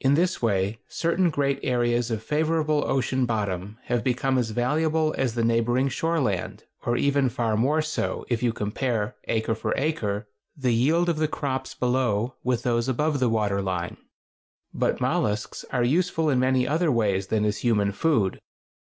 In 0.00 0.14
this 0.14 0.40
way 0.40 0.78
certain 0.88 1.28
great 1.28 1.60
areas 1.62 2.10
of 2.10 2.22
favorable 2.22 2.86
ocean 2.90 3.26
bottom 3.26 3.76
have 3.82 4.02
become 4.02 4.38
as 4.38 4.48
valuable 4.48 5.14
as 5.18 5.34
the 5.34 5.44
neighboring 5.44 5.90
shore 5.90 6.20
land, 6.20 6.64
or 6.86 6.96
even 6.96 7.28
far 7.28 7.54
more 7.54 7.82
so, 7.82 8.24
if 8.30 8.42
you 8.42 8.50
compare, 8.54 9.14
acre 9.24 9.54
for 9.54 9.74
acre, 9.76 10.26
the 10.56 10.72
yield 10.72 11.10
of 11.10 11.18
the 11.18 11.28
crops 11.28 11.74
below 11.74 12.36
with 12.42 12.62
those 12.62 12.88
above 12.88 13.20
the 13.20 13.28
water 13.28 13.60
line. 13.60 13.98
But 14.72 15.02
mollusks 15.02 15.66
are 15.70 15.84
useful 15.84 16.30
in 16.30 16.38
many 16.38 16.66
other 16.66 16.90
ways 16.90 17.26
than 17.26 17.44
as 17.44 17.58
human 17.58 17.92
food. 17.92 18.40